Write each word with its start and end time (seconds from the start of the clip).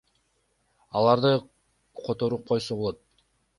Аларды 1.01 1.33
которуп 2.07 2.47
койсо 2.51 2.73
болот. 2.83 2.97